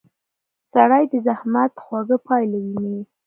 سړی 0.73 1.03
د 1.11 1.13
زحمت 1.25 1.71
خوږه 1.83 2.17
پایله 2.27 2.57
ویني 2.65 3.01